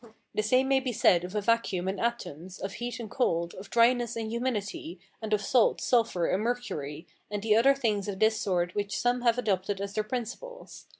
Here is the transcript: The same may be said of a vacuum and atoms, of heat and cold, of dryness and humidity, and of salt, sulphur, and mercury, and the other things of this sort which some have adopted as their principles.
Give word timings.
The 0.33 0.41
same 0.41 0.67
may 0.67 0.79
be 0.79 0.93
said 0.93 1.23
of 1.23 1.35
a 1.35 1.41
vacuum 1.41 1.87
and 1.87 1.99
atoms, 1.99 2.57
of 2.57 2.71
heat 2.73 2.99
and 2.99 3.07
cold, 3.07 3.53
of 3.53 3.69
dryness 3.69 4.15
and 4.15 4.31
humidity, 4.31 4.99
and 5.21 5.31
of 5.31 5.41
salt, 5.43 5.79
sulphur, 5.79 6.25
and 6.25 6.41
mercury, 6.41 7.05
and 7.29 7.43
the 7.43 7.55
other 7.55 7.75
things 7.75 8.07
of 8.07 8.17
this 8.17 8.41
sort 8.41 8.73
which 8.73 8.97
some 8.97 9.21
have 9.21 9.37
adopted 9.37 9.79
as 9.79 9.93
their 9.93 10.03
principles. 10.03 10.87